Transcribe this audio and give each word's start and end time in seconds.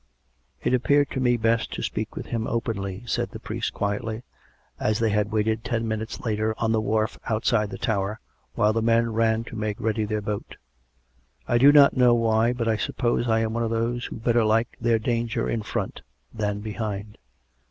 "It 0.67 0.73
appeared 0.73 1.11
to 1.11 1.19
me 1.19 1.37
best 1.37 1.71
to 1.73 1.83
speak 1.83 2.15
with 2.15 2.25
him 2.25 2.47
openly," 2.47 3.03
said 3.05 3.29
the 3.29 3.39
priest 3.39 3.71
quietly, 3.75 4.23
as 4.79 4.97
they 4.97 5.11
had 5.11 5.31
waited 5.31 5.63
ten 5.63 5.87
minutes 5.87 6.21
later 6.21 6.55
on 6.57 6.71
the 6.71 6.81
wharf 6.81 7.19
outside 7.29 7.69
the 7.69 7.77
Tower, 7.77 8.19
while 8.55 8.73
the 8.73 8.81
men 8.81 9.13
ran 9.13 9.43
to 9.43 9.55
make 9.55 9.79
ready 9.79 10.05
their 10.05 10.19
boat." 10.21 10.55
I 11.47 11.59
do 11.59 11.71
not 11.71 11.95
know 11.95 12.15
why, 12.15 12.51
but 12.51 12.67
I 12.67 12.77
suppose 12.77 13.27
I 13.27 13.41
am 13.41 13.53
one 13.53 13.61
of 13.61 13.69
those 13.69 14.05
who 14.05 14.15
better 14.15 14.43
like 14.43 14.75
their 14.81 14.97
danger 14.97 15.47
in 15.47 15.61
front 15.61 16.01
than 16.33 16.61
behind. 16.61 17.19